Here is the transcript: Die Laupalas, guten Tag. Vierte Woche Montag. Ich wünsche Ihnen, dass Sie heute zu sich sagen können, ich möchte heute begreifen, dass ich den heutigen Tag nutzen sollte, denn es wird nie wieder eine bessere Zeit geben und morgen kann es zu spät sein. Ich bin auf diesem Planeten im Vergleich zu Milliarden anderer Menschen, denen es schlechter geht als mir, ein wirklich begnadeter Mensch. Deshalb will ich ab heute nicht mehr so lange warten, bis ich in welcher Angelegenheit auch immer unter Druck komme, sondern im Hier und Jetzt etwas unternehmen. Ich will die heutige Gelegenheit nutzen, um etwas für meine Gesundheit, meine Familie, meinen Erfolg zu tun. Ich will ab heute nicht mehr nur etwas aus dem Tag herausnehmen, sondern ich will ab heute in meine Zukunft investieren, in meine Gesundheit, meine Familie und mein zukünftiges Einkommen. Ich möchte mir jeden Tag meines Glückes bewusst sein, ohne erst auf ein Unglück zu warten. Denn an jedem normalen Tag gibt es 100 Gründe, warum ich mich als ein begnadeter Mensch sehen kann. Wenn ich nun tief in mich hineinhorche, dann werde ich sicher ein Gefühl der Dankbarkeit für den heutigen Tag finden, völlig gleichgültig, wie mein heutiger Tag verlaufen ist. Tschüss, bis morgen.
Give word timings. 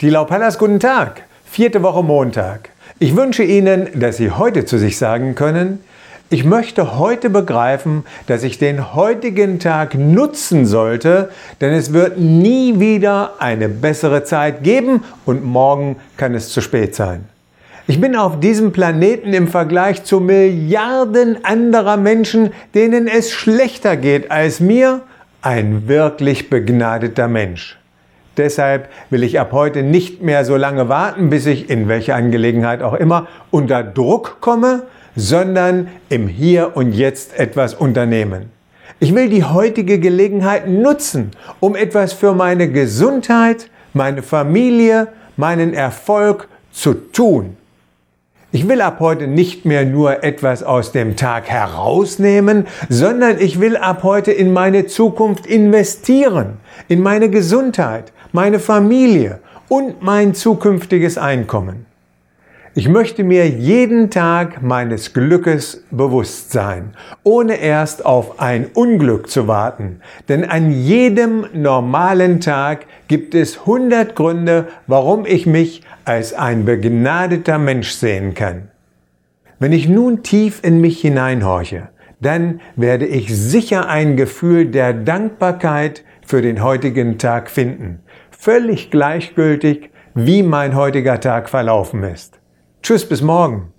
Die 0.00 0.08
Laupalas, 0.08 0.56
guten 0.56 0.80
Tag. 0.80 1.24
Vierte 1.44 1.82
Woche 1.82 2.02
Montag. 2.02 2.70
Ich 2.98 3.16
wünsche 3.16 3.42
Ihnen, 3.42 4.00
dass 4.00 4.16
Sie 4.16 4.30
heute 4.30 4.64
zu 4.64 4.78
sich 4.78 4.96
sagen 4.96 5.34
können, 5.34 5.80
ich 6.30 6.42
möchte 6.42 6.98
heute 6.98 7.28
begreifen, 7.28 8.04
dass 8.26 8.42
ich 8.42 8.56
den 8.56 8.94
heutigen 8.94 9.58
Tag 9.58 9.94
nutzen 9.94 10.64
sollte, 10.64 11.28
denn 11.60 11.74
es 11.74 11.92
wird 11.92 12.16
nie 12.16 12.80
wieder 12.80 13.34
eine 13.40 13.68
bessere 13.68 14.24
Zeit 14.24 14.62
geben 14.62 15.04
und 15.26 15.44
morgen 15.44 15.96
kann 16.16 16.34
es 16.34 16.48
zu 16.48 16.62
spät 16.62 16.94
sein. 16.94 17.26
Ich 17.86 18.00
bin 18.00 18.16
auf 18.16 18.40
diesem 18.40 18.72
Planeten 18.72 19.34
im 19.34 19.48
Vergleich 19.48 20.04
zu 20.04 20.18
Milliarden 20.18 21.44
anderer 21.44 21.98
Menschen, 21.98 22.54
denen 22.74 23.06
es 23.06 23.32
schlechter 23.32 23.98
geht 23.98 24.30
als 24.30 24.60
mir, 24.60 25.02
ein 25.42 25.88
wirklich 25.88 26.48
begnadeter 26.48 27.28
Mensch. 27.28 27.79
Deshalb 28.40 28.88
will 29.10 29.22
ich 29.22 29.38
ab 29.38 29.52
heute 29.52 29.82
nicht 29.82 30.22
mehr 30.22 30.46
so 30.46 30.56
lange 30.56 30.88
warten, 30.88 31.28
bis 31.28 31.44
ich 31.44 31.68
in 31.68 31.88
welcher 31.88 32.14
Angelegenheit 32.14 32.82
auch 32.82 32.94
immer 32.94 33.28
unter 33.50 33.82
Druck 33.82 34.40
komme, 34.40 34.84
sondern 35.14 35.88
im 36.08 36.26
Hier 36.26 36.74
und 36.74 36.92
Jetzt 36.92 37.38
etwas 37.38 37.74
unternehmen. 37.74 38.50
Ich 38.98 39.14
will 39.14 39.28
die 39.28 39.44
heutige 39.44 39.98
Gelegenheit 39.98 40.66
nutzen, 40.66 41.32
um 41.60 41.76
etwas 41.76 42.14
für 42.14 42.32
meine 42.32 42.70
Gesundheit, 42.70 43.68
meine 43.92 44.22
Familie, 44.22 45.08
meinen 45.36 45.74
Erfolg 45.74 46.48
zu 46.72 46.94
tun. 46.94 47.58
Ich 48.52 48.68
will 48.68 48.80
ab 48.80 48.96
heute 48.98 49.28
nicht 49.28 49.64
mehr 49.64 49.84
nur 49.84 50.24
etwas 50.24 50.64
aus 50.64 50.90
dem 50.90 51.14
Tag 51.14 51.48
herausnehmen, 51.48 52.66
sondern 52.88 53.38
ich 53.38 53.60
will 53.60 53.76
ab 53.76 54.02
heute 54.02 54.32
in 54.32 54.52
meine 54.52 54.86
Zukunft 54.86 55.46
investieren, 55.46 56.56
in 56.88 57.00
meine 57.00 57.30
Gesundheit, 57.30 58.12
meine 58.32 58.58
Familie 58.58 59.40
und 59.68 60.02
mein 60.02 60.34
zukünftiges 60.34 61.18
Einkommen. 61.18 61.86
Ich 62.72 62.88
möchte 62.88 63.24
mir 63.24 63.48
jeden 63.48 64.10
Tag 64.10 64.62
meines 64.62 65.12
Glückes 65.12 65.82
bewusst 65.90 66.52
sein, 66.52 66.94
ohne 67.24 67.56
erst 67.56 68.06
auf 68.06 68.38
ein 68.38 68.66
Unglück 68.72 69.28
zu 69.28 69.48
warten. 69.48 70.00
Denn 70.28 70.44
an 70.44 70.70
jedem 70.70 71.46
normalen 71.52 72.40
Tag 72.40 72.86
gibt 73.08 73.34
es 73.34 73.60
100 73.60 74.14
Gründe, 74.14 74.68
warum 74.86 75.26
ich 75.26 75.46
mich 75.46 75.82
als 76.04 76.32
ein 76.32 76.64
begnadeter 76.64 77.58
Mensch 77.58 77.90
sehen 77.90 78.34
kann. 78.34 78.68
Wenn 79.58 79.72
ich 79.72 79.88
nun 79.88 80.22
tief 80.22 80.60
in 80.62 80.80
mich 80.80 81.00
hineinhorche, 81.00 81.88
dann 82.20 82.60
werde 82.76 83.06
ich 83.06 83.34
sicher 83.36 83.88
ein 83.88 84.16
Gefühl 84.16 84.66
der 84.66 84.92
Dankbarkeit 84.92 86.04
für 86.30 86.42
den 86.42 86.62
heutigen 86.62 87.18
Tag 87.18 87.50
finden, 87.50 88.04
völlig 88.30 88.92
gleichgültig, 88.92 89.90
wie 90.14 90.44
mein 90.44 90.76
heutiger 90.76 91.18
Tag 91.18 91.48
verlaufen 91.48 92.04
ist. 92.04 92.38
Tschüss, 92.84 93.08
bis 93.08 93.20
morgen. 93.20 93.72